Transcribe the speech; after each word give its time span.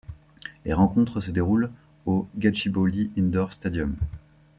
Les 0.65 0.73
rencontres 0.73 1.21
se 1.21 1.29
déroulent 1.29 1.69
au 2.07 2.25
Gachibowli 2.35 3.11
Indoor 3.19 3.53
Stadium. 3.53 3.95